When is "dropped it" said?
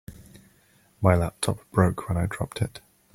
2.25-2.81